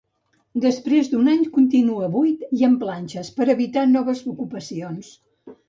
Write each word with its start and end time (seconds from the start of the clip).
Després 0.61 1.11
d'un 1.11 1.29
any, 1.33 1.43
continua 1.57 2.09
buit 2.17 2.47
i 2.61 2.67
amb 2.69 2.81
planxes, 2.87 3.31
per 3.39 3.49
evitar 3.57 3.87
noves 3.93 4.27
ocupacions. 4.35 5.17